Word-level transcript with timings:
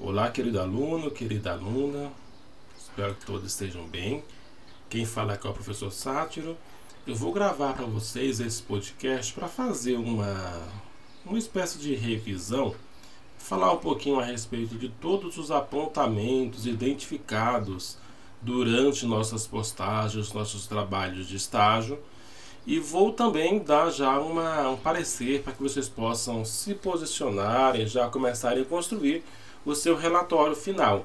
Olá, 0.00 0.28
querido 0.32 0.60
aluno, 0.60 1.08
querida 1.10 1.52
aluna, 1.52 2.10
espero 2.76 3.14
que 3.14 3.24
todos 3.24 3.46
estejam 3.46 3.86
bem. 3.86 4.24
Quem 4.88 5.06
fala 5.06 5.34
aqui 5.34 5.46
é 5.46 5.50
o 5.50 5.52
professor 5.52 5.92
Sátiro. 5.92 6.56
Eu 7.06 7.14
vou 7.14 7.32
gravar 7.32 7.74
para 7.74 7.86
vocês 7.86 8.40
esse 8.40 8.60
podcast 8.60 9.32
para 9.32 9.46
fazer 9.46 9.96
uma, 9.96 10.68
uma 11.24 11.38
espécie 11.38 11.78
de 11.78 11.94
revisão, 11.94 12.74
falar 13.38 13.72
um 13.72 13.78
pouquinho 13.78 14.18
a 14.18 14.24
respeito 14.24 14.76
de 14.76 14.88
todos 14.88 15.38
os 15.38 15.52
apontamentos 15.52 16.66
identificados 16.66 17.96
durante 18.42 19.06
nossas 19.06 19.46
postagens, 19.46 20.32
nossos 20.32 20.66
trabalhos 20.66 21.28
de 21.28 21.36
estágio. 21.36 22.00
E 22.66 22.78
vou 22.78 23.12
também 23.12 23.58
dar 23.58 23.90
já 23.90 24.18
uma, 24.18 24.70
um 24.70 24.76
parecer 24.76 25.42
para 25.42 25.52
que 25.52 25.62
vocês 25.62 25.88
possam 25.88 26.44
se 26.44 26.74
posicionarem, 26.74 27.86
já 27.86 28.08
começarem 28.08 28.62
a 28.62 28.66
construir 28.66 29.24
o 29.64 29.74
seu 29.74 29.96
relatório 29.96 30.54
final. 30.54 31.04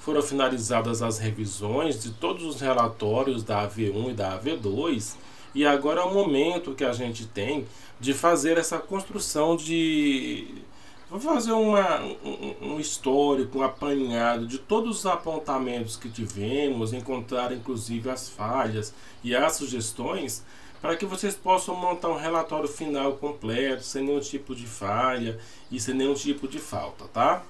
Foram 0.00 0.22
finalizadas 0.22 1.02
as 1.02 1.18
revisões 1.18 2.02
de 2.02 2.12
todos 2.12 2.44
os 2.44 2.60
relatórios 2.60 3.42
da 3.42 3.68
AV1 3.68 4.10
e 4.10 4.14
da 4.14 4.38
AV2 4.38 5.16
e 5.54 5.66
agora 5.66 6.02
é 6.02 6.04
o 6.04 6.12
momento 6.12 6.74
que 6.74 6.84
a 6.84 6.92
gente 6.92 7.26
tem 7.26 7.66
de 7.98 8.14
fazer 8.14 8.58
essa 8.58 8.78
construção 8.78 9.56
de. 9.56 10.62
Vou 11.10 11.18
fazer 11.18 11.52
uma, 11.52 12.00
um, 12.00 12.74
um 12.74 12.80
histórico, 12.80 13.58
um 13.58 13.62
apanhado 13.62 14.46
de 14.46 14.58
todos 14.58 14.98
os 14.98 15.06
apontamentos 15.06 15.96
que 15.96 16.10
tivemos, 16.10 16.92
encontrar 16.92 17.50
inclusive 17.50 18.10
as 18.10 18.28
falhas 18.28 18.92
e 19.24 19.34
as 19.34 19.56
sugestões, 19.56 20.44
para 20.80 20.96
que 20.96 21.04
vocês 21.04 21.34
possam 21.34 21.74
montar 21.74 22.08
um 22.08 22.16
relatório 22.16 22.68
final 22.68 23.14
completo, 23.14 23.82
sem 23.82 24.04
nenhum 24.04 24.20
tipo 24.20 24.54
de 24.54 24.66
falha 24.66 25.38
e 25.70 25.80
sem 25.80 25.94
nenhum 25.94 26.14
tipo 26.14 26.46
de 26.46 26.58
falta, 26.58 27.06
tá? 27.06 27.42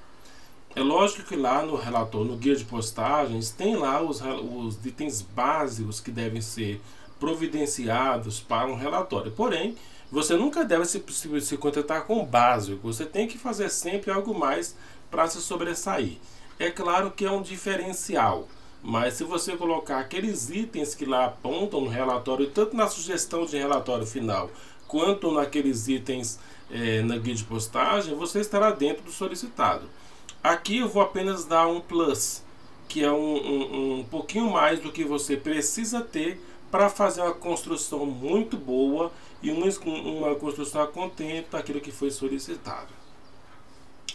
É 0.75 0.80
lógico 0.80 1.28
que 1.28 1.36
lá 1.36 1.62
no 1.62 1.77
relatório, 1.77 2.30
no 2.30 2.36
guia 2.36 2.55
de 2.55 2.64
postagens, 2.64 3.50
tem 3.50 3.77
lá 3.77 4.00
os, 4.00 4.20
os 4.20 4.84
itens 4.84 5.22
básicos 5.22 6.00
que 6.00 6.11
devem 6.11 6.41
ser 6.41 6.80
providenciados 7.19 8.41
para 8.41 8.69
um 8.69 8.77
relatório. 8.77 9.33
Porém, 9.33 9.77
você 10.11 10.36
nunca 10.36 10.64
deve 10.64 10.84
se, 10.84 11.02
se, 11.08 11.41
se 11.41 11.56
contentar 11.56 12.05
com 12.05 12.20
o 12.20 12.27
básico. 12.27 12.80
Você 12.92 13.05
tem 13.05 13.27
que 13.27 13.36
fazer 13.36 13.69
sempre 13.70 14.11
algo 14.11 14.39
mais 14.39 14.77
para 15.11 15.27
se 15.27 15.41
sobressair. 15.41 16.19
É 16.58 16.70
claro 16.70 17.11
que 17.11 17.24
é 17.24 17.30
um 17.30 17.42
diferencial. 17.42 18.48
Mas 18.82 19.14
se 19.14 19.24
você 19.24 19.56
colocar 19.56 19.98
aqueles 19.98 20.50
itens 20.50 20.94
que 20.94 21.04
lá 21.04 21.26
apontam 21.26 21.80
no 21.80 21.88
relatório, 21.88 22.50
tanto 22.50 22.76
na 22.76 22.88
sugestão 22.88 23.44
de 23.44 23.56
relatório 23.56 24.06
final, 24.06 24.50
quanto 24.86 25.32
naqueles 25.32 25.88
itens 25.88 26.38
é, 26.70 27.02
na 27.02 27.16
guia 27.18 27.34
de 27.34 27.44
postagem, 27.44 28.14
você 28.14 28.40
estará 28.40 28.70
dentro 28.70 29.02
do 29.02 29.10
solicitado. 29.10 29.88
Aqui 30.42 30.78
eu 30.78 30.88
vou 30.88 31.02
apenas 31.02 31.44
dar 31.44 31.66
um 31.66 31.80
plus, 31.80 32.42
que 32.88 33.04
é 33.04 33.10
um, 33.10 33.16
um, 33.16 33.98
um 33.98 34.04
pouquinho 34.04 34.50
mais 34.50 34.80
do 34.80 34.92
que 34.92 35.04
você 35.04 35.36
precisa 35.36 36.00
ter 36.00 36.40
para 36.70 36.88
fazer 36.88 37.22
uma 37.22 37.34
construção 37.34 38.06
muito 38.06 38.56
boa 38.56 39.10
e 39.42 39.50
uma, 39.50 39.66
uma 39.66 40.34
construção 40.36 40.82
a 40.82 40.86
contento 40.86 41.50
daquilo 41.50 41.80
que 41.80 41.90
foi 41.90 42.10
solicitado. 42.10 42.88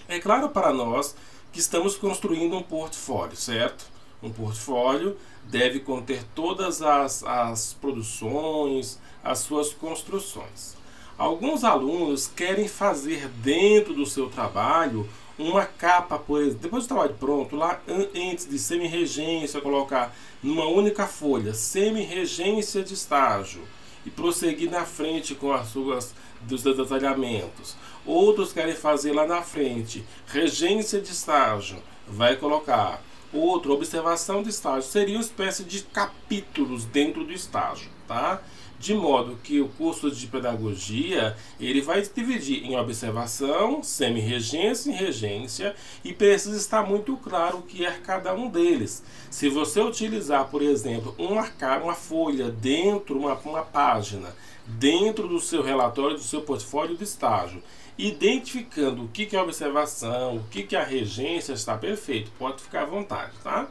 É 0.08 0.20
claro 0.20 0.50
para 0.50 0.74
nós 0.74 1.16
que 1.52 1.60
estamos 1.60 1.96
construindo 1.96 2.56
um 2.56 2.64
portfólio, 2.64 3.36
certo? 3.36 3.93
Um 4.24 4.32
portfólio 4.32 5.18
deve 5.44 5.82
conter 5.82 6.24
todas 6.34 6.82
as, 6.82 7.24
as 7.24 7.74
produções, 7.74 8.98
as 9.24 9.40
suas 9.40 9.74
construções. 9.74 10.76
Alguns 11.18 11.64
alunos 11.64 12.28
querem 12.28 12.68
fazer 12.68 13.28
dentro 13.28 13.94
do 13.94 14.06
seu 14.06 14.30
trabalho 14.30 15.08
uma 15.38 15.66
capa, 15.66 16.18
por 16.18 16.42
exemplo, 16.42 16.60
depois 16.60 16.86
do 16.86 16.88
trabalho 16.88 17.16
pronto, 17.20 17.56
lá 17.56 17.82
antes 17.88 18.48
de 18.48 18.58
semi-regência, 18.58 19.62
colocar 19.62 20.16
numa 20.42 20.66
única 20.66 21.06
folha, 21.06 21.54
semi-regência 21.54 22.84
de 22.84 22.94
estágio, 22.94 23.62
e 24.06 24.10
prosseguir 24.10 24.70
na 24.70 24.86
frente 24.86 25.34
com 25.34 25.52
as 25.52 25.70
suas 25.70 26.14
dos 26.42 26.62
detalhamentos. 26.64 27.76
Outros 28.06 28.52
querem 28.52 28.76
fazer 28.76 29.14
lá 29.14 29.26
na 29.26 29.42
frente, 29.42 30.04
regência 30.28 31.00
de 31.00 31.12
estágio, 31.12 31.82
vai 32.08 32.36
colocar. 32.36 33.02
Outro, 33.34 33.74
observação 33.74 34.44
de 34.44 34.50
estágio, 34.50 34.90
seria 34.90 35.18
uma 35.18 35.24
espécie 35.24 35.64
de 35.64 35.82
capítulos 35.84 36.86
dentro 36.86 37.24
do 37.24 37.34
estágio, 37.34 37.90
tá? 38.08 38.42
de 38.84 38.94
modo 38.94 39.40
que 39.42 39.62
o 39.62 39.70
curso 39.70 40.12
de 40.12 40.28
pedagogia 40.28 41.38
ele 41.58 41.80
vai 41.80 42.04
se 42.04 42.12
dividir 42.14 42.66
em 42.66 42.76
observação, 42.76 43.82
semi-regência 43.82 44.92
e 44.92 44.94
regência 44.94 45.74
e 46.04 46.12
precisa 46.12 46.58
estar 46.58 46.86
muito 46.86 47.16
claro 47.16 47.60
o 47.60 47.62
que 47.62 47.86
é 47.86 47.92
cada 47.92 48.36
um 48.36 48.50
deles. 48.50 49.02
Se 49.32 49.48
você 49.48 49.80
utilizar, 49.80 50.50
por 50.50 50.62
exemplo, 50.62 51.16
uma, 51.18 51.50
uma 51.82 51.96
folha 51.96 52.50
dentro, 52.50 53.18
uma, 53.18 53.36
uma 53.36 53.62
página, 53.62 54.36
dentro 54.68 55.30
do 55.30 55.40
seu 55.40 55.64
relatório, 55.64 56.18
do 56.18 56.24
seu 56.24 56.42
portfólio 56.42 56.98
de 56.98 57.06
estágio, 57.06 57.64
identificando 57.98 59.04
o 59.04 59.08
que 59.08 59.36
é 59.36 59.42
observação, 59.42 60.38
o 60.38 60.44
que 60.46 60.76
é 60.76 60.80
a 60.80 60.84
regência, 60.84 61.54
está 61.54 61.78
perfeito, 61.78 62.32
pode 62.38 62.62
ficar 62.64 62.84
à 62.84 62.86
vontade, 62.86 63.34
tá? 63.44 63.68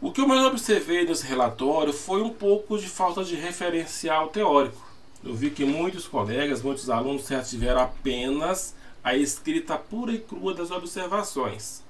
O 0.00 0.10
que 0.10 0.20
eu 0.20 0.26
mais 0.26 0.44
observei 0.44 1.04
nesse 1.04 1.26
relatório 1.26 1.92
foi 1.92 2.22
um 2.22 2.30
pouco 2.30 2.76
de 2.76 2.88
falta 2.88 3.22
de 3.22 3.36
referencial 3.36 4.28
teórico. 4.28 4.84
Eu 5.24 5.34
vi 5.34 5.50
que 5.50 5.64
muitos 5.64 6.08
colegas, 6.08 6.62
muitos 6.62 6.90
alunos 6.90 7.24
se 7.24 7.34
ativeram 7.34 7.82
apenas 7.82 8.74
a 9.02 9.16
escrita 9.16 9.78
pura 9.78 10.12
e 10.12 10.18
crua 10.18 10.54
das 10.54 10.70
observações 10.70 11.81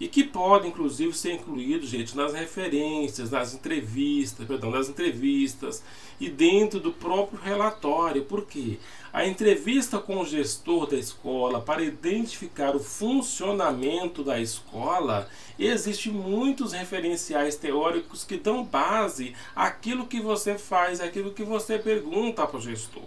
e 0.00 0.08
que 0.08 0.24
pode 0.24 0.66
inclusive 0.66 1.12
ser 1.12 1.32
incluído, 1.32 1.86
gente, 1.86 2.16
nas 2.16 2.32
referências, 2.32 3.30
nas 3.30 3.54
entrevistas, 3.54 4.46
perdão, 4.46 4.70
nas 4.70 4.88
entrevistas 4.88 5.82
e 6.20 6.28
dentro 6.28 6.80
do 6.80 6.92
próprio 6.92 7.38
relatório, 7.40 8.24
porque 8.24 8.78
a 9.12 9.24
entrevista 9.24 9.98
com 9.98 10.20
o 10.20 10.26
gestor 10.26 10.88
da 10.88 10.96
escola 10.96 11.60
para 11.60 11.84
identificar 11.84 12.74
o 12.74 12.80
funcionamento 12.80 14.24
da 14.24 14.40
escola, 14.40 15.28
existe 15.58 16.10
muitos 16.10 16.72
referenciais 16.72 17.54
teóricos 17.54 18.24
que 18.24 18.36
dão 18.36 18.64
base 18.64 19.34
àquilo 19.54 20.06
que 20.06 20.20
você 20.20 20.58
faz, 20.58 21.00
àquilo 21.00 21.32
que 21.32 21.44
você 21.44 21.78
pergunta 21.78 22.46
para 22.46 22.58
o 22.58 22.60
gestor, 22.60 23.04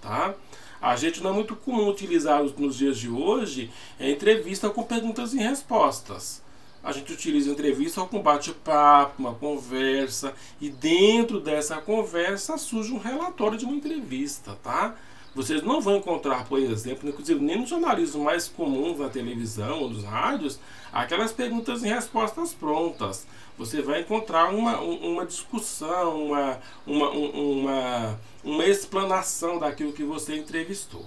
tá? 0.00 0.34
A 0.80 0.94
gente 0.96 1.22
não 1.22 1.30
é 1.30 1.34
muito 1.34 1.56
comum 1.56 1.88
utilizar 1.88 2.42
nos 2.42 2.76
dias 2.76 2.96
de 2.96 3.08
hoje 3.08 3.70
é 3.98 4.10
entrevista 4.10 4.70
com 4.70 4.82
perguntas 4.82 5.34
e 5.34 5.38
respostas. 5.38 6.42
A 6.82 6.92
gente 6.92 7.12
utiliza 7.12 7.50
entrevista 7.50 8.00
com 8.02 8.22
bate-papo, 8.22 9.14
uma 9.18 9.34
conversa, 9.34 10.32
e 10.60 10.70
dentro 10.70 11.40
dessa 11.40 11.76
conversa 11.78 12.56
surge 12.56 12.92
um 12.92 12.98
relatório 12.98 13.58
de 13.58 13.64
uma 13.64 13.74
entrevista, 13.74 14.56
tá? 14.62 14.94
Vocês 15.34 15.62
não 15.62 15.80
vão 15.80 15.96
encontrar, 15.96 16.46
por 16.46 16.58
exemplo, 16.58 17.08
inclusive 17.08 17.40
nem 17.40 17.60
no 17.60 17.66
jornalismo 17.66 18.24
mais 18.24 18.48
comum 18.48 18.96
da 18.96 19.08
televisão 19.08 19.82
ou 19.82 19.88
dos 19.88 20.04
rádios, 20.04 20.58
aquelas 20.92 21.32
perguntas 21.32 21.82
e 21.82 21.88
respostas 21.88 22.54
prontas. 22.54 23.26
Você 23.58 23.82
vai 23.82 24.00
encontrar 24.00 24.52
uma, 24.54 24.80
uma 24.80 25.26
discussão, 25.26 26.26
uma, 26.26 26.58
uma, 26.86 27.10
uma, 27.10 28.20
uma 28.48 28.64
explanação 28.64 29.58
daquilo 29.58 29.92
que 29.92 30.02
você 30.02 30.34
entrevistou. 30.34 31.04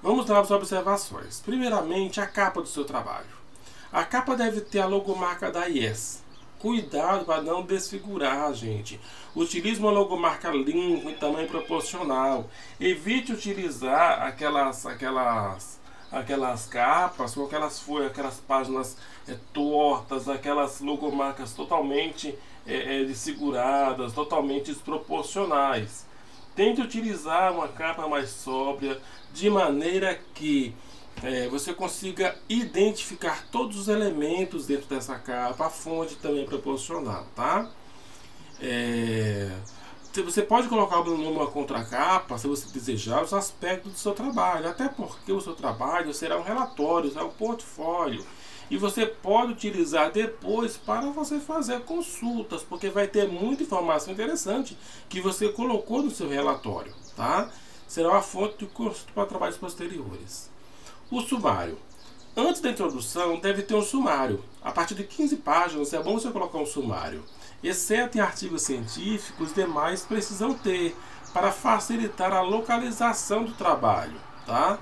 Vamos 0.00 0.26
lá 0.28 0.36
para 0.36 0.40
as 0.42 0.50
observações. 0.52 1.40
Primeiramente, 1.44 2.20
a 2.20 2.26
capa 2.26 2.60
do 2.60 2.68
seu 2.68 2.84
trabalho. 2.84 3.26
A 3.92 4.04
capa 4.04 4.36
deve 4.36 4.60
ter 4.60 4.78
a 4.78 4.86
logomarca 4.86 5.50
da 5.50 5.68
IES. 5.68 6.22
Cuidado 6.60 7.24
para 7.24 7.42
não 7.42 7.62
desfigurar, 7.62 8.54
gente. 8.54 9.00
Utilize 9.34 9.80
uma 9.80 9.90
logomarca 9.90 10.48
limpa 10.50 11.10
em 11.10 11.16
tamanho 11.16 11.48
proporcional. 11.48 12.48
Evite 12.78 13.32
utilizar 13.32 14.22
aquelas, 14.22 14.86
aquelas, 14.86 15.80
aquelas 16.12 16.66
capas 16.66 17.34
com 17.34 17.46
aquelas 17.46 17.80
folhas, 17.80 18.12
aquelas 18.12 18.36
páginas 18.36 18.96
é, 19.26 19.36
tortas, 19.52 20.28
aquelas 20.28 20.80
logomarcas 20.80 21.52
totalmente 21.52 22.38
é, 22.64 23.00
é, 23.00 23.04
desfiguradas, 23.04 24.12
totalmente 24.12 24.66
desproporcionais. 24.66 26.13
Tente 26.54 26.80
utilizar 26.80 27.52
uma 27.52 27.68
capa 27.68 28.06
mais 28.06 28.30
sóbria, 28.30 29.00
de 29.32 29.50
maneira 29.50 30.18
que 30.34 30.74
é, 31.22 31.48
você 31.48 31.72
consiga 31.74 32.36
identificar 32.48 33.46
todos 33.50 33.76
os 33.78 33.88
elementos 33.88 34.66
dentro 34.66 34.86
dessa 34.86 35.18
capa, 35.18 35.66
a 35.66 35.70
fonte 35.70 36.16
também 36.16 36.44
proporcional, 36.44 37.26
tá? 37.34 37.70
É, 38.60 39.50
você 40.22 40.42
pode 40.42 40.68
colocar 40.68 41.02
numa 41.02 41.46
contracapa, 41.48 42.38
se 42.38 42.46
você 42.46 42.72
desejar, 42.72 43.22
os 43.22 43.32
aspectos 43.32 43.92
do 43.92 43.98
seu 43.98 44.12
trabalho, 44.12 44.68
até 44.68 44.88
porque 44.88 45.32
o 45.32 45.40
seu 45.40 45.54
trabalho 45.54 46.14
será 46.14 46.38
um 46.38 46.42
relatório, 46.42 47.10
será 47.10 47.24
um 47.24 47.30
portfólio. 47.30 48.24
E 48.70 48.76
você 48.76 49.06
pode 49.06 49.52
utilizar 49.52 50.10
depois 50.10 50.76
para 50.76 51.10
você 51.10 51.38
fazer 51.38 51.80
consultas, 51.80 52.62
porque 52.62 52.88
vai 52.88 53.06
ter 53.06 53.28
muita 53.28 53.62
informação 53.62 54.12
interessante 54.12 54.76
que 55.08 55.20
você 55.20 55.48
colocou 55.50 56.02
no 56.02 56.10
seu 56.10 56.28
relatório. 56.28 56.94
tá? 57.16 57.50
Será 57.86 58.10
uma 58.10 58.22
fonte 58.22 58.58
de 58.58 58.66
custo 58.66 59.12
para 59.12 59.26
trabalhos 59.26 59.56
posteriores. 59.56 60.50
O 61.10 61.20
sumário. 61.20 61.78
Antes 62.36 62.60
da 62.60 62.70
introdução, 62.70 63.38
deve 63.38 63.62
ter 63.62 63.74
um 63.74 63.82
sumário. 63.82 64.42
A 64.62 64.72
partir 64.72 64.94
de 64.94 65.04
15 65.04 65.36
páginas 65.36 65.92
é 65.92 66.02
bom 66.02 66.18
você 66.18 66.30
colocar 66.30 66.58
um 66.58 66.66
sumário. 66.66 67.22
Exceto 67.62 68.18
em 68.18 68.20
artigos 68.20 68.62
científicos, 68.62 69.48
os 69.48 69.54
demais 69.54 70.02
precisam 70.02 70.52
ter, 70.52 70.96
para 71.32 71.52
facilitar 71.52 72.32
a 72.32 72.40
localização 72.40 73.44
do 73.44 73.52
trabalho, 73.52 74.14
tá? 74.46 74.78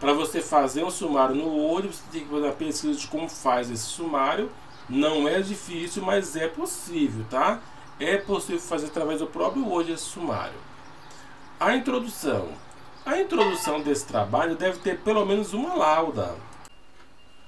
Para 0.00 0.14
você 0.14 0.40
fazer 0.40 0.82
um 0.82 0.90
sumário 0.90 1.34
no 1.34 1.54
olho, 1.54 1.92
você 1.92 2.02
tem 2.10 2.24
que 2.24 2.30
fazer 2.30 2.48
a 2.48 2.52
pesquisa 2.52 2.98
de 2.98 3.06
como 3.06 3.28
faz 3.28 3.70
esse 3.70 3.84
sumário. 3.84 4.50
Não 4.88 5.28
é 5.28 5.40
difícil, 5.42 6.02
mas 6.02 6.34
é 6.34 6.48
possível, 6.48 7.24
tá? 7.28 7.60
É 8.00 8.16
possível 8.16 8.60
fazer 8.60 8.86
através 8.86 9.18
do 9.20 9.26
próprio 9.26 9.68
Word 9.68 9.92
esse 9.92 10.04
sumário. 10.04 10.58
A 11.60 11.76
introdução. 11.76 12.48
A 13.04 13.20
introdução 13.20 13.82
desse 13.82 14.06
trabalho 14.06 14.56
deve 14.56 14.78
ter 14.78 14.98
pelo 15.00 15.26
menos 15.26 15.52
uma 15.52 15.74
lauda. 15.74 16.34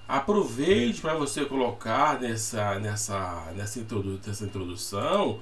Aproveite 0.06 1.00
para 1.00 1.14
você 1.14 1.46
colocar 1.46 2.20
nessa, 2.20 2.78
nessa, 2.78 3.50
nessa, 3.56 3.81
introdu 3.81 4.20
nessa 4.26 4.44
introdução 4.44 5.40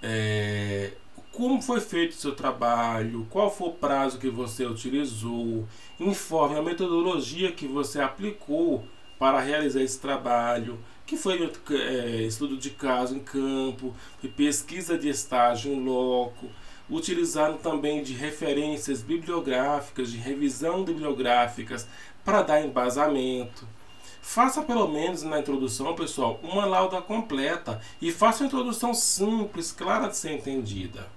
é, 0.00 0.92
como 1.36 1.60
foi 1.60 1.80
feito 1.80 2.12
o 2.12 2.16
seu 2.16 2.34
trabalho, 2.34 3.26
qual 3.28 3.50
foi 3.50 3.68
o 3.68 3.72
prazo 3.72 4.18
que 4.18 4.30
você 4.30 4.64
utilizou, 4.64 5.66
informe 5.98 6.56
a 6.56 6.62
metodologia 6.62 7.50
que 7.50 7.66
você 7.66 8.00
aplicou 8.00 8.84
para 9.18 9.40
realizar 9.40 9.82
esse 9.82 9.98
trabalho, 9.98 10.78
que 11.04 11.16
foi 11.16 11.52
é, 11.70 12.22
estudo 12.22 12.56
de 12.56 12.70
caso 12.70 13.16
em 13.16 13.20
campo, 13.20 13.94
pesquisa 14.36 14.96
de 14.96 15.08
estágio 15.08 15.72
em 15.72 15.84
loco, 15.84 16.46
utilizando 16.88 17.58
também 17.58 18.02
de 18.02 18.12
referências 18.12 19.02
bibliográficas, 19.02 20.12
de 20.12 20.18
revisão 20.18 20.84
bibliográficas 20.84 21.86
para 22.24 22.42
dar 22.42 22.64
embasamento. 22.64 23.66
Faça 24.22 24.62
pelo 24.62 24.88
menos 24.88 25.22
na 25.22 25.40
introdução, 25.40 25.94
pessoal, 25.94 26.38
uma 26.42 26.64
lauda 26.64 27.02
completa 27.02 27.80
e 28.00 28.12
faça 28.12 28.42
uma 28.42 28.46
introdução 28.46 28.94
simples, 28.94 29.72
clara 29.72 30.08
de 30.08 30.16
ser 30.16 30.32
entendida. 30.32 31.13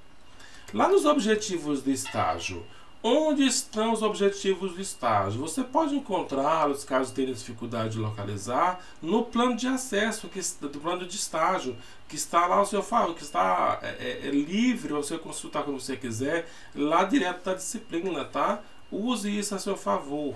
Lá 0.74 0.90
nos 0.90 1.06
objetivos 1.06 1.81
do 1.81 1.90
estágio, 1.90 2.62
onde 3.02 3.48
estão 3.48 3.94
os 3.94 4.02
objetivos 4.02 4.74
do 4.74 4.81
estágio? 4.81 5.40
Você 5.40 5.64
pode 5.64 5.96
encontrá-los, 5.96 6.84
caso 6.84 7.14
tenha 7.14 7.34
dificuldade 7.34 7.92
de 7.92 8.00
localizar, 8.00 8.81
no 9.02 9.24
plano 9.24 9.56
de 9.56 9.66
acesso, 9.66 10.28
que, 10.28 10.42
do 10.60 10.80
plano 10.81 11.08
de 11.08 11.16
estágio, 11.16 11.78
que 12.10 12.18
está 12.18 12.46
lá 12.48 12.58
ao 12.58 12.66
seu 12.66 12.84
favor, 12.84 13.16
que 13.16 13.24
está 13.24 13.80
é, 13.81 13.88
é, 13.88 14.28
é 14.28 14.31
livre, 14.31 14.92
você 14.92 15.18
consultar 15.18 15.64
quando 15.64 15.80
você 15.80 15.96
quiser, 15.96 16.50
lá 16.75 17.06
direto 17.06 17.46
da 17.46 17.54
disciplina, 17.54 18.25
tá? 18.25 18.62
Use 18.92 19.30
isso 19.30 19.56
a 19.56 19.60
seu 19.60 19.78
favor. 19.78 20.36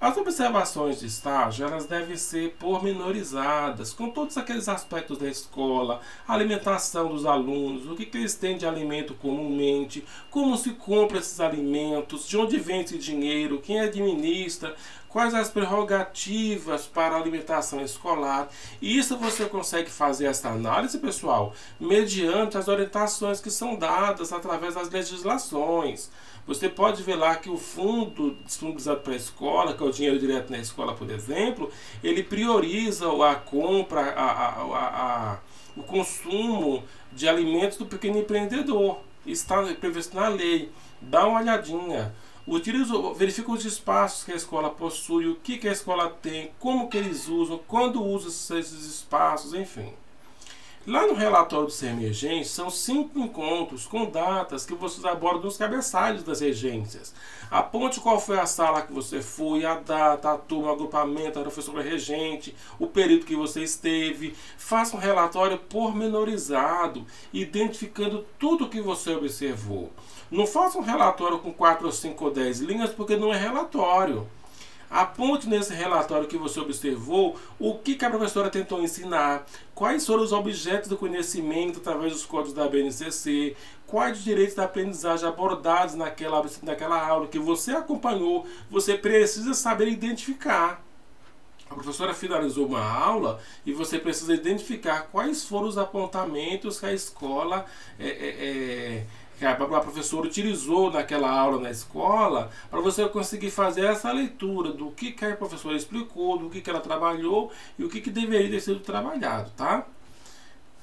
As 0.00 0.16
observações 0.16 1.00
de 1.00 1.06
estágio 1.06 1.66
elas 1.66 1.86
devem 1.86 2.16
ser 2.16 2.54
pormenorizadas, 2.56 3.92
com 3.92 4.08
todos 4.08 4.38
aqueles 4.38 4.68
aspectos 4.68 5.18
da 5.18 5.28
escola, 5.28 6.00
alimentação 6.28 7.08
dos 7.08 7.26
alunos, 7.26 7.84
o 7.84 7.96
que, 7.96 8.06
que 8.06 8.18
eles 8.18 8.36
têm 8.36 8.56
de 8.56 8.64
alimento 8.64 9.12
comumente, 9.14 10.04
como 10.30 10.56
se 10.56 10.70
compra 10.70 11.18
esses 11.18 11.40
alimentos, 11.40 12.28
de 12.28 12.38
onde 12.38 12.60
vem 12.60 12.82
esse 12.82 12.96
dinheiro, 12.96 13.60
quem 13.60 13.80
administra, 13.80 14.76
quais 15.08 15.34
as 15.34 15.50
prerrogativas 15.50 16.86
para 16.86 17.16
a 17.16 17.18
alimentação 17.18 17.80
escolar. 17.80 18.48
E 18.80 18.96
isso 18.96 19.16
você 19.16 19.46
consegue 19.46 19.90
fazer 19.90 20.26
essa 20.26 20.48
análise, 20.48 20.96
pessoal, 20.98 21.52
mediante 21.80 22.56
as 22.56 22.68
orientações 22.68 23.40
que 23.40 23.50
são 23.50 23.74
dadas 23.74 24.32
através 24.32 24.76
das 24.76 24.90
legislações. 24.90 26.08
Você 26.48 26.66
pode 26.66 27.02
ver 27.02 27.16
lá 27.16 27.36
que 27.36 27.50
o 27.50 27.58
fundo 27.58 28.34
disponibilizado 28.42 29.00
para 29.00 29.12
a 29.12 29.16
escola, 29.16 29.74
que 29.74 29.82
é 29.82 29.86
o 29.88 29.92
dinheiro 29.92 30.18
direto 30.18 30.50
na 30.50 30.58
escola, 30.58 30.94
por 30.94 31.10
exemplo, 31.10 31.70
ele 32.02 32.22
prioriza 32.22 33.06
a 33.28 33.34
compra, 33.34 34.00
a, 34.00 34.24
a, 34.24 35.32
a, 35.32 35.38
o 35.76 35.82
consumo 35.82 36.84
de 37.12 37.28
alimentos 37.28 37.78
do 37.78 37.86
pequeno 37.86 38.18
empreendedor. 38.18 39.00
Está 39.26 39.62
previsto 39.74 40.16
na 40.16 40.28
lei. 40.28 40.70
Dá 41.00 41.26
uma 41.26 41.40
olhadinha. 41.40 42.14
Utiliza, 42.46 42.94
verifica 43.14 43.52
os 43.52 43.64
espaços 43.64 44.24
que 44.24 44.32
a 44.32 44.36
escola 44.36 44.70
possui, 44.70 45.26
o 45.26 45.36
que, 45.36 45.58
que 45.58 45.68
a 45.68 45.72
escola 45.72 46.08
tem, 46.08 46.50
como 46.58 46.88
que 46.88 46.96
eles 46.96 47.28
usam, 47.28 47.60
quando 47.68 48.02
usa 48.02 48.28
esses 48.58 48.86
espaços, 48.86 49.52
enfim. 49.52 49.92
Lá 50.88 51.06
no 51.06 51.12
relatório 51.12 51.66
do 51.66 51.70
ser 51.70 51.88
emergente, 51.88 52.48
são 52.48 52.70
cinco 52.70 53.18
encontros 53.18 53.86
com 53.86 54.06
datas 54.06 54.64
que 54.64 54.72
vocês 54.72 55.04
abordam 55.04 55.42
nos 55.42 55.58
cabeçalhos 55.58 56.22
das 56.22 56.40
regências. 56.40 57.14
Aponte 57.50 58.00
qual 58.00 58.18
foi 58.18 58.38
a 58.38 58.46
sala 58.46 58.80
que 58.80 58.90
você 58.90 59.20
foi, 59.20 59.66
a 59.66 59.74
data, 59.74 60.32
a 60.32 60.38
turma, 60.38 60.70
o 60.70 60.72
agrupamento, 60.72 61.38
a 61.38 61.42
professora 61.42 61.82
regente, 61.82 62.56
o 62.78 62.86
período 62.86 63.26
que 63.26 63.36
você 63.36 63.62
esteve. 63.62 64.34
Faça 64.56 64.96
um 64.96 64.98
relatório 64.98 65.58
pormenorizado, 65.58 67.04
identificando 67.34 68.24
tudo 68.38 68.64
o 68.64 68.70
que 68.70 68.80
você 68.80 69.14
observou. 69.14 69.92
Não 70.30 70.46
faça 70.46 70.78
um 70.78 70.82
relatório 70.82 71.38
com 71.38 71.52
4 71.52 71.84
ou 71.84 71.92
5 71.92 72.24
ou 72.24 72.30
10 72.30 72.60
linhas, 72.60 72.90
porque 72.94 73.14
não 73.14 73.30
é 73.30 73.36
relatório. 73.36 74.26
Aponte 74.90 75.48
nesse 75.48 75.74
relatório 75.74 76.26
que 76.26 76.38
você 76.38 76.58
observou 76.60 77.38
o 77.58 77.74
que, 77.74 77.94
que 77.94 78.04
a 78.04 78.10
professora 78.10 78.48
tentou 78.48 78.82
ensinar, 78.82 79.46
quais 79.74 80.06
foram 80.06 80.22
os 80.22 80.32
objetos 80.32 80.88
do 80.88 80.96
conhecimento 80.96 81.78
através 81.78 82.12
dos 82.12 82.24
códigos 82.24 82.54
da 82.54 82.66
BNCC, 82.66 83.54
quais 83.86 84.18
os 84.18 84.24
direitos 84.24 84.54
da 84.54 84.64
aprendizagem 84.64 85.28
abordados 85.28 85.94
naquela, 85.94 86.44
naquela 86.62 87.06
aula 87.06 87.26
que 87.26 87.38
você 87.38 87.72
acompanhou, 87.72 88.46
você 88.70 88.96
precisa 88.96 89.52
saber 89.52 89.88
identificar. 89.88 90.82
A 91.70 91.74
professora 91.74 92.14
finalizou 92.14 92.66
uma 92.66 92.82
aula 92.82 93.40
e 93.66 93.74
você 93.74 93.98
precisa 93.98 94.32
identificar 94.32 95.08
quais 95.12 95.44
foram 95.44 95.68
os 95.68 95.76
apontamentos 95.76 96.80
que 96.80 96.86
a 96.86 96.94
escola 96.94 97.66
é, 97.98 98.08
é, 98.08 98.46
é 98.46 99.04
que 99.38 99.46
a 99.46 99.54
professora 99.54 100.26
utilizou 100.26 100.90
naquela 100.90 101.30
aula 101.30 101.60
na 101.60 101.70
escola 101.70 102.50
para 102.68 102.80
você 102.80 103.08
conseguir 103.08 103.50
fazer 103.50 103.84
essa 103.84 104.10
leitura 104.10 104.72
do 104.72 104.90
que, 104.90 105.12
que 105.12 105.24
a 105.24 105.36
professora 105.36 105.76
explicou, 105.76 106.38
do 106.38 106.50
que, 106.50 106.60
que 106.60 106.68
ela 106.68 106.80
trabalhou 106.80 107.52
e 107.78 107.84
o 107.84 107.88
que, 107.88 108.00
que 108.00 108.10
deveria 108.10 108.50
ter 108.50 108.60
sido 108.60 108.80
trabalhado, 108.80 109.50
tá? 109.56 109.86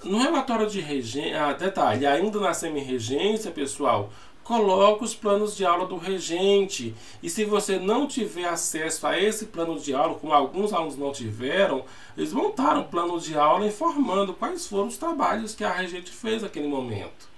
No 0.03 0.19
relatório 0.19 0.69
de 0.69 0.79
regência, 0.79 1.45
ah, 1.45 1.53
detalhe, 1.53 2.05
ainda 2.05 2.39
na 2.39 2.53
semi-regência, 2.53 3.51
pessoal, 3.51 4.09
coloque 4.43 5.03
os 5.03 5.15
planos 5.15 5.57
de 5.57 5.65
aula 5.65 5.85
do 5.85 5.97
regente. 5.97 6.95
E 7.21 7.29
se 7.29 7.43
você 7.43 7.77
não 7.77 8.07
tiver 8.07 8.45
acesso 8.45 9.05
a 9.05 9.19
esse 9.19 9.47
plano 9.47 9.77
de 9.79 9.93
aula, 9.93 10.15
como 10.15 10.31
alguns 10.31 10.71
alunos 10.71 10.97
não 10.97 11.11
tiveram, 11.11 11.83
eles 12.15 12.31
montaram 12.31 12.81
um 12.81 12.85
plano 12.85 13.19
de 13.19 13.37
aula 13.37 13.65
informando 13.65 14.33
quais 14.33 14.67
foram 14.67 14.87
os 14.87 14.97
trabalhos 14.97 15.55
que 15.55 15.63
a 15.63 15.73
regente 15.73 16.11
fez 16.11 16.43
naquele 16.43 16.67
momento. 16.67 17.34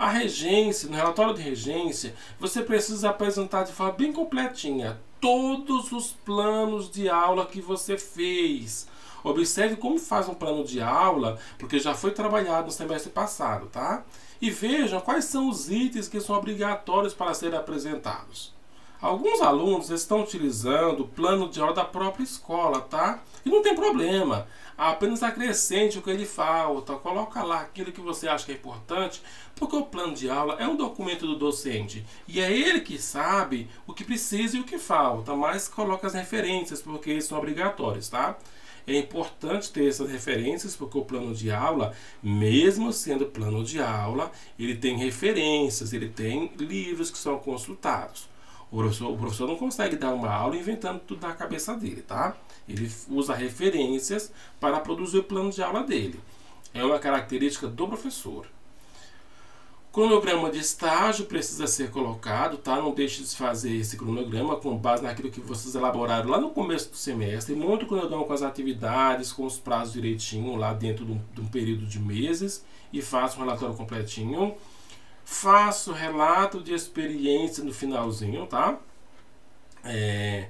A 0.00 0.08
regência, 0.08 0.88
no 0.88 0.96
relatório 0.96 1.34
de 1.34 1.42
regência, 1.42 2.14
você 2.38 2.62
precisa 2.62 3.10
apresentar 3.10 3.64
de 3.64 3.72
forma 3.72 3.92
bem 3.92 4.10
completinha 4.10 4.98
todos 5.20 5.92
os 5.92 6.12
planos 6.24 6.90
de 6.90 7.10
aula 7.10 7.44
que 7.44 7.60
você 7.60 7.98
fez. 7.98 8.88
Observe 9.22 9.76
como 9.76 9.98
faz 9.98 10.26
um 10.26 10.32
plano 10.32 10.64
de 10.64 10.80
aula, 10.80 11.38
porque 11.58 11.78
já 11.78 11.92
foi 11.92 12.12
trabalhado 12.12 12.68
no 12.68 12.72
semestre 12.72 13.10
passado, 13.10 13.66
tá? 13.66 14.02
E 14.40 14.50
vejam 14.50 15.02
quais 15.02 15.26
são 15.26 15.50
os 15.50 15.70
itens 15.70 16.08
que 16.08 16.18
são 16.18 16.34
obrigatórios 16.34 17.12
para 17.12 17.34
serem 17.34 17.58
apresentados. 17.58 18.54
Alguns 19.00 19.40
alunos 19.40 19.88
estão 19.88 20.20
utilizando 20.20 21.00
o 21.00 21.08
plano 21.08 21.48
de 21.48 21.58
aula 21.58 21.72
da 21.72 21.86
própria 21.86 22.22
escola, 22.22 22.82
tá? 22.82 23.22
E 23.42 23.48
não 23.48 23.62
tem 23.62 23.74
problema. 23.74 24.46
Apenas 24.76 25.22
acrescente 25.22 25.98
o 25.98 26.02
que 26.02 26.10
ele 26.10 26.26
falta, 26.26 26.94
coloca 26.96 27.42
lá 27.42 27.60
aquilo 27.60 27.92
que 27.92 28.00
você 28.00 28.28
acha 28.28 28.44
que 28.44 28.52
é 28.52 28.56
importante, 28.56 29.22
porque 29.54 29.74
o 29.74 29.86
plano 29.86 30.14
de 30.14 30.28
aula 30.28 30.56
é 30.58 30.68
um 30.68 30.76
documento 30.76 31.26
do 31.26 31.34
docente 31.34 32.04
e 32.28 32.40
é 32.40 32.52
ele 32.52 32.82
que 32.82 32.98
sabe 32.98 33.70
o 33.86 33.94
que 33.94 34.04
precisa 34.04 34.58
e 34.58 34.60
o 34.60 34.64
que 34.64 34.78
falta, 34.78 35.34
mas 35.34 35.66
coloca 35.66 36.06
as 36.06 36.14
referências 36.14 36.82
porque 36.82 37.22
são 37.22 37.38
obrigatórios, 37.38 38.08
tá? 38.10 38.36
É 38.86 38.98
importante 38.98 39.70
ter 39.70 39.88
essas 39.88 40.10
referências 40.10 40.76
porque 40.76 40.98
o 40.98 41.04
plano 41.04 41.34
de 41.34 41.50
aula, 41.50 41.94
mesmo 42.22 42.92
sendo 42.92 43.26
plano 43.26 43.64
de 43.64 43.80
aula, 43.80 44.30
ele 44.58 44.76
tem 44.76 44.98
referências, 44.98 45.94
ele 45.94 46.08
tem 46.08 46.52
livros 46.58 47.10
que 47.10 47.18
são 47.18 47.38
consultados. 47.38 48.29
O 48.70 48.78
professor, 48.78 49.10
o 49.10 49.16
professor 49.16 49.48
não 49.48 49.56
consegue 49.56 49.96
dar 49.96 50.14
uma 50.14 50.30
aula 50.30 50.56
inventando 50.56 51.00
tudo 51.00 51.26
na 51.26 51.34
cabeça 51.34 51.74
dele, 51.74 52.02
tá? 52.02 52.36
Ele 52.68 52.90
usa 53.08 53.34
referências 53.34 54.32
para 54.60 54.78
produzir 54.78 55.18
o 55.18 55.24
plano 55.24 55.50
de 55.50 55.62
aula 55.62 55.82
dele. 55.82 56.20
É 56.72 56.84
uma 56.84 56.98
característica 56.98 57.66
do 57.66 57.88
professor. 57.88 58.46
Cronograma 59.92 60.50
de 60.50 60.60
estágio 60.60 61.24
precisa 61.24 61.66
ser 61.66 61.90
colocado, 61.90 62.58
tá? 62.58 62.76
Não 62.76 62.94
deixe 62.94 63.24
de 63.24 63.34
fazer 63.34 63.74
esse 63.74 63.96
cronograma 63.96 64.54
com 64.54 64.76
base 64.76 65.02
naquilo 65.02 65.32
que 65.32 65.40
vocês 65.40 65.74
elaboraram 65.74 66.30
lá 66.30 66.40
no 66.40 66.50
começo 66.50 66.90
do 66.90 66.96
semestre. 66.96 67.56
Monte 67.56 67.82
o 67.82 67.88
cronograma 67.88 68.22
com 68.22 68.32
as 68.32 68.42
atividades, 68.42 69.32
com 69.32 69.44
os 69.44 69.58
prazos 69.58 69.94
direitinho 69.94 70.54
lá 70.54 70.72
dentro 70.72 71.04
de 71.04 71.10
um, 71.10 71.20
de 71.34 71.40
um 71.40 71.46
período 71.46 71.86
de 71.86 71.98
meses 71.98 72.64
e 72.92 73.02
faça 73.02 73.36
um 73.36 73.40
relatório 73.40 73.74
completinho. 73.74 74.54
Faço 75.32 75.92
relato 75.92 76.60
de 76.60 76.74
experiência 76.74 77.62
no 77.62 77.72
finalzinho, 77.72 78.48
tá? 78.48 78.76
É, 79.84 80.48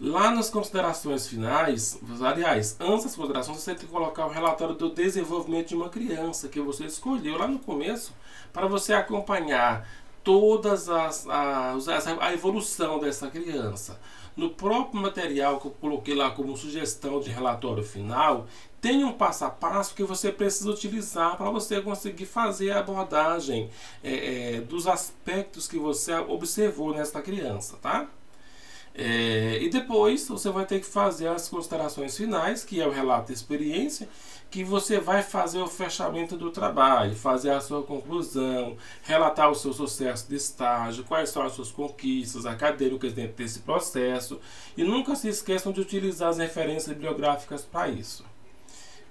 lá 0.00 0.30
nas 0.30 0.48
considerações 0.48 1.26
finais, 1.26 1.98
aliás, 2.22 2.76
antes 2.78 3.04
das 3.04 3.16
considerações, 3.16 3.58
você 3.58 3.74
tem 3.74 3.84
que 3.84 3.92
colocar 3.92 4.24
o 4.24 4.30
relatório 4.30 4.76
do 4.76 4.90
desenvolvimento 4.90 5.70
de 5.70 5.74
uma 5.74 5.88
criança 5.88 6.48
que 6.48 6.60
você 6.60 6.84
escolheu 6.84 7.36
lá 7.36 7.48
no 7.48 7.58
começo 7.58 8.14
para 8.52 8.68
você 8.68 8.94
acompanhar 8.94 9.88
todas 10.22 10.88
as, 10.88 11.26
as 11.28 12.06
a 12.06 12.32
evolução 12.32 13.00
dessa 13.00 13.28
criança. 13.28 14.00
No 14.36 14.50
próprio 14.50 15.02
material 15.02 15.60
que 15.60 15.66
eu 15.66 15.72
coloquei 15.72 16.14
lá 16.14 16.30
como 16.30 16.56
sugestão 16.56 17.18
de 17.18 17.28
relatório 17.28 17.82
final, 17.82 18.46
tem 18.82 19.04
um 19.04 19.12
passo 19.12 19.44
a 19.44 19.50
passo 19.50 19.94
que 19.94 20.02
você 20.02 20.32
precisa 20.32 20.68
utilizar 20.68 21.36
para 21.36 21.48
você 21.48 21.80
conseguir 21.80 22.26
fazer 22.26 22.72
a 22.72 22.80
abordagem 22.80 23.70
é, 24.02 24.56
é, 24.56 24.60
dos 24.60 24.88
aspectos 24.88 25.68
que 25.68 25.78
você 25.78 26.12
observou 26.16 26.92
nesta 26.92 27.22
criança, 27.22 27.78
tá? 27.80 28.08
É, 28.92 29.58
e 29.62 29.70
depois 29.70 30.26
você 30.28 30.50
vai 30.50 30.66
ter 30.66 30.80
que 30.80 30.86
fazer 30.86 31.28
as 31.28 31.48
considerações 31.48 32.16
finais, 32.16 32.64
que 32.64 32.80
é 32.80 32.86
o 32.86 32.90
relato 32.90 33.28
de 33.28 33.34
experiência, 33.34 34.08
que 34.50 34.64
você 34.64 34.98
vai 34.98 35.22
fazer 35.22 35.60
o 35.60 35.68
fechamento 35.68 36.36
do 36.36 36.50
trabalho, 36.50 37.14
fazer 37.14 37.50
a 37.50 37.60
sua 37.60 37.84
conclusão, 37.84 38.76
relatar 39.04 39.48
o 39.48 39.54
seu 39.54 39.72
sucesso 39.72 40.28
de 40.28 40.34
estágio, 40.34 41.04
quais 41.04 41.30
são 41.30 41.44
as 41.44 41.52
suas 41.52 41.70
conquistas 41.70 42.44
acadêmicas 42.46 43.12
dentro 43.12 43.36
desse 43.36 43.60
processo. 43.60 44.40
E 44.76 44.82
nunca 44.82 45.14
se 45.14 45.28
esqueçam 45.28 45.70
de 45.70 45.80
utilizar 45.80 46.30
as 46.30 46.38
referências 46.38 46.88
bibliográficas 46.88 47.62
para 47.62 47.88
isso. 47.88 48.31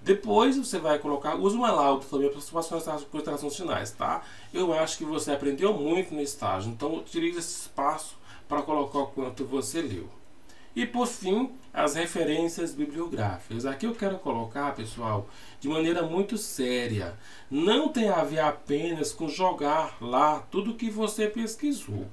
Depois 0.02 0.58
você 0.58 0.80
vai 0.80 0.98
colocar, 0.98 1.36
usa 1.36 1.56
uma 1.56 1.72
laudo 1.72 2.06
também 2.06 2.30
para 2.30 2.42
suas 2.42 2.68
considerações 3.06 3.56
finais, 3.56 3.92
tá? 3.92 4.24
Eu 4.52 4.74
acho 4.74 4.98
que 4.98 5.06
você 5.06 5.32
aprendeu 5.32 5.74
muito 5.74 6.14
no 6.14 6.22
estágio, 6.22 6.72
então 6.72 6.96
utilize 6.96 7.38
esse 7.38 7.62
espaço 7.62 8.16
para 8.50 8.64
colocar 8.64 9.00
o 9.00 9.08
quanto 9.08 9.46
você 9.46 9.82
leu. 9.82 10.10
E 10.76 10.86
por 10.86 11.06
fim, 11.06 11.52
as 11.74 11.96
referências 11.96 12.74
bibliográficas. 12.74 13.66
Aqui 13.66 13.86
eu 13.86 13.94
quero 13.94 14.18
colocar, 14.20 14.74
pessoal, 14.74 15.28
de 15.60 15.68
maneira 15.68 16.02
muito 16.02 16.38
séria. 16.38 17.14
Não 17.50 17.90
tem 17.90 18.10
a 18.10 18.24
ver 18.24 18.40
apenas 18.40 19.12
com 19.12 19.28
jogar 19.28 19.98
lá 20.02 20.40
tudo 20.50 20.76
que 20.76 20.90
você 20.90 21.28
pesquisou. 21.28 22.08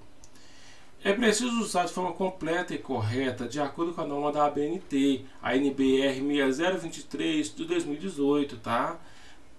É 1.02 1.12
preciso 1.12 1.60
usar 1.60 1.84
de 1.84 1.92
forma 1.92 2.12
completa 2.12 2.74
e 2.74 2.78
correta, 2.78 3.48
de 3.48 3.60
acordo 3.60 3.94
com 3.94 4.00
a 4.00 4.06
norma 4.06 4.32
da 4.32 4.46
ABNT, 4.46 5.24
a 5.40 5.56
NBR 5.56 6.20
6023 6.20 7.54
de 7.54 7.64
2018, 7.64 8.56
tá? 8.56 8.98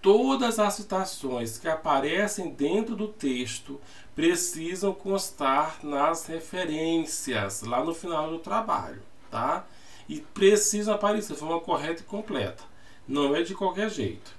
Todas 0.02 0.60
as 0.60 0.74
citações 0.74 1.58
que 1.58 1.68
aparecem 1.70 2.50
dentro 2.50 2.94
do 2.94 3.08
texto 3.08 3.80
precisam 4.14 4.94
constar 4.94 5.80
nas 5.82 6.26
referências 6.26 7.62
lá 7.62 7.86
no 7.86 7.96
final 7.96 8.30
do 8.30 8.40
trabalho, 8.40 9.02
tá? 9.32 9.66
E 10.10 10.20
precisam 10.20 10.94
aparecer 10.94 11.34
de 11.34 11.40
forma 11.40 11.62
correta 11.62 12.02
e 12.02 12.06
completa. 12.06 12.64
Não 13.08 13.34
é 13.34 13.44
de 13.44 13.56
qualquer 13.56 13.90
jeito. 13.90 14.32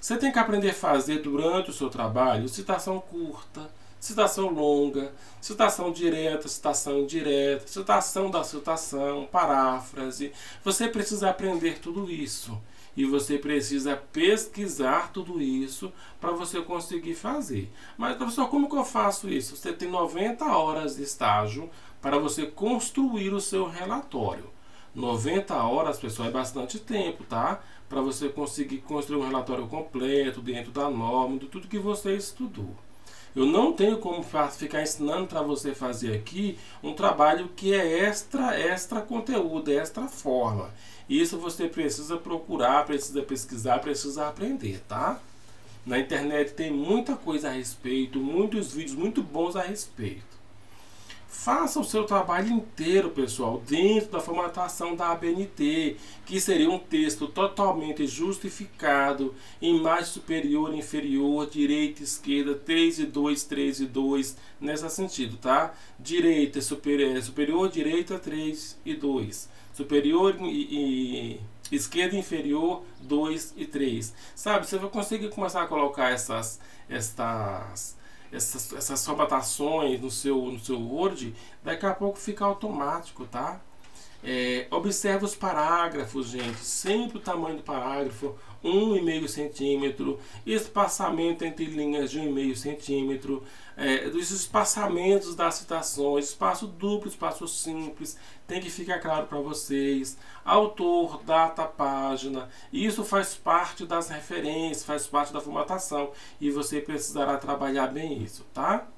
Você 0.00 0.16
tem 0.16 0.30
que 0.30 0.38
aprender 0.38 0.70
a 0.70 0.74
fazer 0.74 1.18
durante 1.20 1.70
o 1.70 1.74
seu 1.74 1.90
trabalho 1.90 2.48
citação 2.48 3.00
curta, 3.00 3.68
citação 4.00 4.50
longa, 4.50 5.12
citação 5.40 5.92
direta, 5.92 6.48
citação 6.48 7.00
indireta, 7.00 7.66
citação 7.66 8.30
da 8.30 8.44
citação, 8.44 9.28
paráfrase. 9.30 10.32
Você 10.64 10.88
precisa 10.88 11.30
aprender 11.30 11.78
tudo 11.80 12.10
isso 12.10 12.60
e 12.96 13.04
você 13.04 13.38
precisa 13.38 13.96
pesquisar 13.96 15.12
tudo 15.12 15.40
isso 15.40 15.92
para 16.20 16.32
você 16.32 16.60
conseguir 16.60 17.14
fazer. 17.14 17.70
Mas 17.96 18.16
professor, 18.16 18.48
como 18.48 18.68
que 18.68 18.76
eu 18.76 18.84
faço 18.84 19.28
isso? 19.28 19.56
Você 19.56 19.72
tem 19.72 19.88
90 19.88 20.44
horas 20.44 20.96
de 20.96 21.04
estágio 21.04 21.70
para 22.02 22.18
você 22.18 22.46
construir 22.46 23.32
o 23.32 23.40
seu 23.40 23.68
relatório. 23.68 24.50
90 24.94 25.54
horas, 25.54 25.98
pessoal, 25.98 26.28
é 26.28 26.32
bastante 26.32 26.78
tempo, 26.78 27.22
tá? 27.22 27.60
Para 27.88 28.00
você 28.00 28.28
conseguir 28.28 28.78
construir 28.78 29.20
um 29.20 29.26
relatório 29.26 29.68
completo 29.68 30.40
dentro 30.40 30.72
da 30.72 30.90
norma, 30.90 31.38
de 31.38 31.46
tudo 31.46 31.68
que 31.68 31.78
você 31.78 32.16
estudou. 32.16 32.74
Eu 33.36 33.46
não 33.46 33.72
tenho 33.72 33.98
como 33.98 34.24
ficar 34.50 34.82
ensinando 34.82 35.26
para 35.26 35.42
você 35.42 35.74
fazer 35.74 36.14
aqui 36.14 36.58
um 36.82 36.94
trabalho 36.94 37.48
que 37.54 37.74
é 37.74 38.06
extra, 38.06 38.58
extra 38.58 39.00
conteúdo, 39.00 39.70
extra 39.70 40.08
forma. 40.08 40.70
Isso 41.08 41.38
você 41.38 41.68
precisa 41.68 42.16
procurar, 42.16 42.86
precisa 42.86 43.22
pesquisar, 43.22 43.78
precisa 43.80 44.28
aprender, 44.28 44.80
tá? 44.86 45.20
Na 45.86 45.98
internet 45.98 46.52
tem 46.52 46.70
muita 46.70 47.16
coisa 47.16 47.48
a 47.48 47.52
respeito, 47.52 48.18
muitos 48.18 48.72
vídeos 48.72 48.96
muito 48.96 49.22
bons 49.22 49.56
a 49.56 49.62
respeito. 49.62 50.37
Faça 51.40 51.78
o 51.78 51.84
seu 51.84 52.02
trabalho 52.02 52.50
inteiro, 52.50 53.10
pessoal, 53.10 53.62
dentro 53.64 54.10
da 54.10 54.20
formatação 54.20 54.96
da 54.96 55.12
ABNT, 55.12 55.96
que 56.26 56.40
seria 56.40 56.68
um 56.68 56.80
texto 56.80 57.28
totalmente 57.28 58.08
justificado, 58.08 59.32
em 59.62 59.80
mais 59.80 60.08
superior, 60.08 60.74
inferior, 60.74 61.48
direita, 61.48 62.02
esquerda, 62.02 62.56
3 62.56 62.98
e 62.98 63.06
2, 63.06 63.44
3 63.44 63.80
e 63.80 63.86
2, 63.86 64.36
nesse 64.60 64.90
sentido, 64.90 65.36
tá? 65.36 65.72
Direita, 65.96 66.60
superior, 66.60 67.22
superior 67.22 67.70
direita, 67.70 68.18
3 68.18 68.76
e 68.84 68.94
2. 68.94 69.48
Superior 69.72 70.36
e, 70.40 71.40
e 71.70 71.76
esquerda 71.76 72.16
inferior 72.16 72.82
2 73.02 73.54
e 73.56 73.64
3. 73.64 74.12
Sabe, 74.34 74.66
você 74.66 74.76
vai 74.76 74.90
conseguir 74.90 75.28
começar 75.28 75.62
a 75.62 75.68
colocar 75.68 76.10
essas, 76.10 76.58
essas 76.88 77.96
essas, 78.32 78.72
essas 78.72 79.04
formatações 79.04 80.00
no 80.00 80.10
seu, 80.10 80.36
no 80.46 80.58
seu 80.58 80.80
Word, 80.80 81.34
daqui 81.62 81.86
a 81.86 81.94
pouco 81.94 82.18
fica 82.18 82.44
automático, 82.44 83.24
tá? 83.24 83.60
É, 84.22 84.66
observe 84.70 85.24
os 85.24 85.34
parágrafos, 85.34 86.28
gente. 86.28 86.58
Sempre 86.58 87.18
o 87.18 87.20
tamanho 87.20 87.58
do 87.58 87.62
parágrafo, 87.62 88.34
1,5 88.64 89.28
centímetro. 89.28 90.18
Espaçamento 90.46 91.44
entre 91.44 91.64
linhas 91.64 92.10
de 92.10 92.20
1,5 92.20 92.56
centímetro. 92.56 93.42
É, 93.76 94.08
os 94.08 94.30
espaçamentos 94.30 95.34
das 95.36 95.54
citações, 95.54 96.30
espaço 96.30 96.66
duplo, 96.66 97.08
espaço 97.08 97.46
simples. 97.46 98.18
Tem 98.46 98.60
que 98.60 98.70
ficar 98.70 98.98
claro 98.98 99.26
para 99.26 99.38
vocês. 99.40 100.18
Autor, 100.44 101.22
data, 101.22 101.64
página. 101.64 102.48
Isso 102.72 103.04
faz 103.04 103.34
parte 103.34 103.86
das 103.86 104.08
referências, 104.08 104.84
faz 104.84 105.06
parte 105.06 105.32
da 105.32 105.40
formatação. 105.40 106.10
E 106.40 106.50
você 106.50 106.80
precisará 106.80 107.36
trabalhar 107.36 107.88
bem 107.88 108.22
isso, 108.22 108.44
tá? 108.52 108.88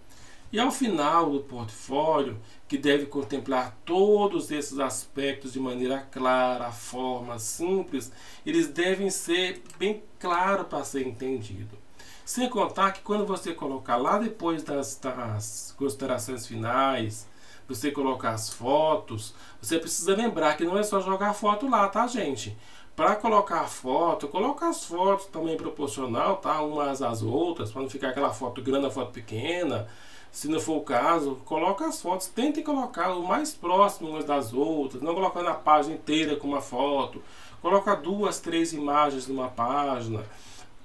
E 0.52 0.58
ao 0.58 0.72
final 0.72 1.30
do 1.30 1.40
portfólio, 1.40 2.36
que 2.66 2.76
deve 2.76 3.06
contemplar 3.06 3.76
todos 3.84 4.50
esses 4.50 4.80
aspectos 4.80 5.52
de 5.52 5.60
maneira 5.60 5.98
clara, 6.10 6.72
forma 6.72 7.38
simples, 7.38 8.10
eles 8.44 8.66
devem 8.66 9.10
ser 9.10 9.62
bem 9.78 10.02
claros 10.18 10.66
para 10.66 10.82
ser 10.82 11.06
entendido. 11.06 11.78
Sem 12.24 12.48
contar 12.48 12.90
que 12.90 13.00
quando 13.00 13.24
você 13.24 13.54
colocar 13.54 13.96
lá 13.96 14.18
depois 14.18 14.64
das, 14.64 14.96
das 14.96 15.72
considerações 15.78 16.46
finais, 16.48 17.28
você 17.68 17.92
colocar 17.92 18.30
as 18.30 18.50
fotos, 18.50 19.32
você 19.62 19.78
precisa 19.78 20.16
lembrar 20.16 20.56
que 20.56 20.64
não 20.64 20.76
é 20.76 20.82
só 20.82 21.00
jogar 21.00 21.32
foto 21.32 21.68
lá, 21.68 21.88
tá, 21.88 22.08
gente? 22.08 22.58
Para 22.96 23.14
colocar 23.14 23.68
foto, 23.68 24.26
coloca 24.26 24.68
as 24.68 24.84
fotos 24.84 25.26
também 25.26 25.56
proporcional, 25.56 26.38
tá? 26.38 26.60
Umas 26.60 27.02
às 27.02 27.22
outras, 27.22 27.70
para 27.70 27.82
não 27.82 27.88
ficar 27.88 28.08
aquela 28.08 28.32
foto 28.32 28.60
grande, 28.60 28.86
a 28.86 28.90
foto 28.90 29.12
pequena 29.12 29.88
se 30.32 30.48
não 30.48 30.60
for 30.60 30.76
o 30.76 30.82
caso, 30.82 31.40
coloca 31.44 31.86
as 31.86 32.00
fotos, 32.00 32.28
tente 32.28 32.62
colocar 32.62 33.14
o 33.14 33.26
mais 33.26 33.52
próximo 33.52 34.10
umas 34.10 34.24
das 34.24 34.52
outras, 34.52 35.02
não 35.02 35.14
colocando 35.14 35.48
a 35.48 35.54
página 35.54 35.94
inteira 35.94 36.36
com 36.36 36.48
uma 36.48 36.60
foto. 36.60 37.22
Coloca 37.60 37.94
duas, 37.94 38.40
três 38.40 38.72
imagens 38.72 39.26
numa 39.26 39.48
página. 39.48 40.24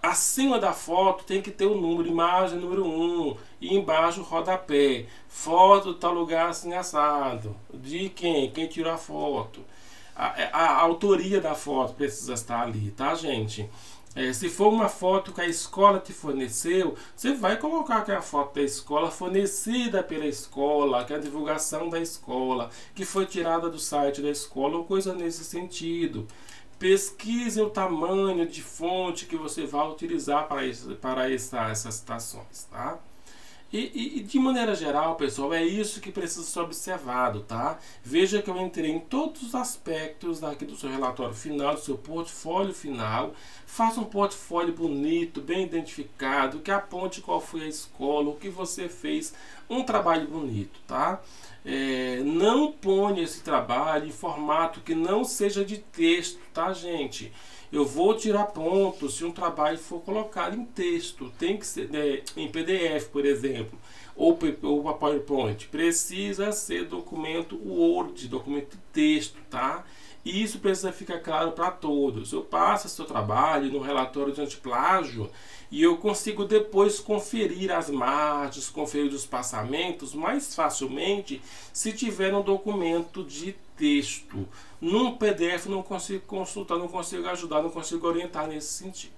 Acima 0.02 0.60
da 0.60 0.74
foto 0.74 1.24
tem 1.24 1.42
que 1.42 1.50
ter 1.50 1.66
o 1.66 1.75
número, 1.75 2.08
imagem 2.08 2.60
número 2.60 2.86
1, 2.86 3.30
um, 3.30 3.38
e 3.62 3.75
embaixo 3.75 4.22
rodapé. 4.22 5.06
Foto 5.28 5.94
tal 5.96 6.14
lugar 6.14 6.50
assim 6.50 6.74
assado. 6.74 7.56
De 7.74 8.10
quem? 8.10 8.52
Quem 8.52 8.68
tirou 8.68 8.94
a 8.94 8.98
foto. 8.98 9.62
A, 10.16 10.28
a, 10.52 10.66
a 10.66 10.82
autoria 10.82 11.42
da 11.42 11.56
foto 11.56 11.94
precisa 11.94 12.34
estar 12.34 12.62
ali, 12.62 12.92
tá, 12.92 13.16
gente? 13.16 13.70
É, 14.16 14.32
se 14.32 14.48
for 14.48 14.72
uma 14.72 14.88
foto 14.88 15.34
que 15.34 15.42
a 15.42 15.46
escola 15.46 16.00
te 16.00 16.14
forneceu, 16.14 16.96
você 17.14 17.34
vai 17.34 17.58
colocar 17.60 18.02
que 18.06 18.14
é 18.14 18.22
foto 18.22 18.56
da 18.56 18.62
escola 18.62 19.12
fornecida 19.12 20.02
pela 20.02 20.26
escola, 20.26 21.04
que 21.04 21.12
é 21.12 21.18
a 21.18 21.20
divulgação 21.20 21.90
da 21.90 22.00
escola, 22.00 22.70
que 22.96 23.04
foi 23.04 23.26
tirada 23.26 23.70
do 23.70 23.78
site 23.78 24.22
da 24.22 24.30
escola 24.30 24.78
ou 24.78 24.86
coisa 24.86 25.14
nesse 25.14 25.44
sentido. 25.44 26.26
Pesquise 26.80 27.62
o 27.62 27.70
tamanho 27.70 28.48
de 28.48 28.62
fonte 28.62 29.26
que 29.26 29.36
você 29.36 29.66
vai 29.66 29.86
utilizar 29.90 30.48
para, 30.48 30.62
para 31.02 31.30
essa, 31.30 31.70
essas 31.70 31.96
citações. 31.96 32.64
Tá? 32.72 32.98
E, 33.74 34.20
e, 34.20 34.24
de 34.24 34.40
maneira 34.40 34.74
geral, 34.76 35.16
pessoal, 35.16 35.54
é 35.54 35.64
isso 35.64 36.00
que 36.00 36.12
precisa 36.12 36.44
ser 36.44 36.60
observado, 36.60 37.42
tá? 37.42 37.78
Veja 38.04 38.42
que 38.42 38.50
eu 38.50 38.58
entrei 38.58 38.92
em 38.92 39.00
todos 39.00 39.42
os 39.42 39.56
aspectos 39.56 40.44
aqui 40.44 40.66
do 40.66 40.78
seu 40.78 40.90
relatório 40.90 41.34
final, 41.34 41.74
do 41.74 41.82
seu 41.82 41.98
portfólio 41.98 42.74
final. 42.74 43.34
Faça 43.66 44.00
um 44.00 44.06
portfólio 44.06 44.74
bonito, 44.74 45.42
bem 45.42 45.64
identificado, 45.66 46.60
que 46.60 46.72
aponte 46.72 47.20
qual 47.20 47.42
foi 47.42 47.64
a 47.64 47.68
escola, 47.68 48.30
o 48.30 48.36
que 48.36 48.48
você 48.48 48.88
fez, 48.88 49.34
um 49.70 49.84
trabalho 49.84 50.28
bonito, 50.28 50.80
tá? 50.88 51.22
É, 51.66 52.22
não 52.24 52.72
ponha 52.72 53.24
esse 53.24 53.42
trabalho 53.42 54.08
em 54.08 54.12
formato 54.12 54.82
que 54.82 54.94
não 54.94 55.24
seja 55.24 55.66
de 55.66 55.78
texto, 55.78 56.40
tá, 56.54 56.72
gente? 56.74 57.32
Eu 57.72 57.84
vou 57.84 58.16
tirar 58.16 58.46
pontos 58.46 59.16
se 59.16 59.26
um 59.26 59.32
trabalho 59.32 59.78
for 59.78 60.00
colocado 60.02 60.56
em 60.56 60.64
texto, 60.64 61.32
tem 61.38 61.58
que 61.58 61.66
ser 61.66 61.90
né, 61.90 62.22
em 62.38 62.50
PDF, 62.50 63.10
por 63.12 63.26
exemplo, 63.26 63.78
ou, 64.16 64.38
ou 64.62 64.94
PowerPoint. 64.94 65.68
Precisa 65.68 66.52
ser 66.52 66.86
documento 66.86 67.60
Word, 67.66 68.28
documento 68.28 68.78
texto, 68.94 69.38
tá? 69.50 69.84
E 70.25 70.41
isso 70.41 70.58
precisa 70.58 70.91
ficar 70.91 71.20
claro 71.20 71.51
para 71.51 71.70
todos. 71.70 72.34
Eu 72.34 72.41
passo 72.41 72.88
esse 72.88 73.03
trabalho 73.03 73.72
no 73.72 73.79
relatório 73.79 74.34
de 74.34 74.41
antiplágio 74.41 75.29
e 75.70 75.84
eu 75.84 75.98
consigo 75.98 76.46
depois 76.46 77.00
conferir 77.00 77.72
as 77.72 77.91
margens, 77.91 78.67
conferir 78.67 79.13
os 79.13 79.24
passamentos 79.24 80.15
mais 80.15 80.55
facilmente 80.55 81.39
se 81.72 81.94
tiver 81.94 82.34
um 82.34 82.41
documento 82.41 83.24
de 83.24 83.55
texto. 83.77 84.48
Num 84.82 85.15
PDF 85.15 85.67
não 85.67 85.84
consigo 85.84 86.25
consultar, 86.25 86.79
não 86.79 86.88
consigo 86.88 87.27
ajudar, 87.27 87.62
não 87.62 87.70
consigo 87.70 88.08
orientar 88.08 88.48
nesse 88.48 88.74
sentido. 88.74 89.13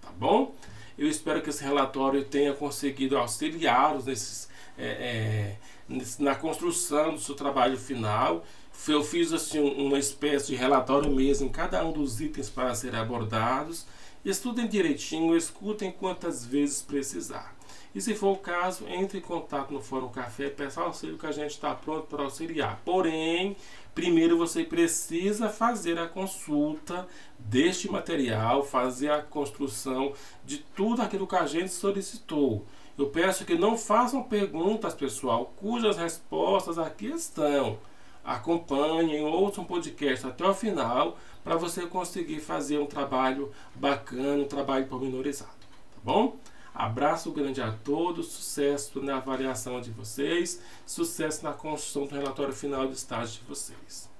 Tá 0.00 0.10
bom? 0.16 0.54
Eu 0.96 1.08
espero 1.08 1.42
que 1.42 1.50
esse 1.50 1.64
relatório 1.64 2.24
tenha 2.24 2.52
conseguido 2.54 3.18
auxiliá-los 3.18 4.04
nesses, 4.04 4.48
é, 4.78 5.56
é, 5.88 6.02
na 6.20 6.36
construção 6.36 7.14
do 7.14 7.20
seu 7.20 7.34
trabalho 7.34 7.76
final 7.76 8.44
eu 8.90 9.04
fiz 9.04 9.32
assim 9.32 9.60
uma 9.60 9.98
espécie 9.98 10.48
de 10.48 10.54
relatório 10.56 11.08
mesmo 11.08 11.46
em 11.46 11.52
cada 11.52 11.84
um 11.84 11.92
dos 11.92 12.20
itens 12.20 12.50
para 12.50 12.74
serem 12.74 12.98
abordados. 12.98 13.86
Estudem 14.24 14.66
direitinho, 14.66 15.36
escutem 15.36 15.92
quantas 15.92 16.44
vezes 16.44 16.82
precisar. 16.82 17.54
E 17.94 18.00
se 18.00 18.14
for 18.14 18.32
o 18.32 18.38
caso, 18.38 18.86
entre 18.88 19.18
em 19.18 19.20
contato 19.20 19.72
no 19.72 19.80
Fórum 19.80 20.08
Café, 20.08 20.48
peça 20.48 20.80
auxílio 20.80 21.18
que 21.18 21.26
a 21.26 21.32
gente 21.32 21.50
está 21.50 21.74
pronto 21.74 22.06
para 22.06 22.24
auxiliar. 22.24 22.80
Porém, 22.84 23.54
primeiro 23.94 24.38
você 24.38 24.64
precisa 24.64 25.50
fazer 25.50 25.98
a 25.98 26.08
consulta 26.08 27.06
deste 27.38 27.90
material, 27.90 28.64
fazer 28.64 29.10
a 29.10 29.20
construção 29.20 30.14
de 30.44 30.58
tudo 30.58 31.02
aquilo 31.02 31.26
que 31.26 31.36
a 31.36 31.46
gente 31.46 31.70
solicitou. 31.70 32.64
Eu 32.96 33.10
peço 33.10 33.44
que 33.44 33.54
não 33.56 33.76
façam 33.76 34.22
perguntas, 34.22 34.94
pessoal, 34.94 35.52
cujas 35.56 35.98
respostas 35.98 36.78
aqui 36.78 37.06
estão 37.06 37.78
acompanhem, 38.24 39.24
ouçam 39.24 39.64
o 39.64 39.66
podcast 39.66 40.26
até 40.26 40.44
o 40.44 40.54
final 40.54 41.18
para 41.42 41.56
você 41.56 41.86
conseguir 41.86 42.40
fazer 42.40 42.78
um 42.78 42.86
trabalho 42.86 43.50
bacana, 43.74 44.42
um 44.42 44.48
trabalho 44.48 44.86
pormenorizado, 44.86 45.50
tá 45.50 46.00
bom? 46.04 46.36
Abraço 46.74 47.30
grande 47.32 47.60
a 47.60 47.70
todos, 47.70 48.28
sucesso 48.28 49.02
na 49.02 49.16
avaliação 49.16 49.80
de 49.80 49.90
vocês, 49.90 50.62
sucesso 50.86 51.44
na 51.44 51.52
construção 51.52 52.06
do 52.06 52.14
relatório 52.14 52.54
final 52.54 52.86
do 52.86 52.94
estágio 52.94 53.40
de 53.40 53.48
vocês. 53.48 54.11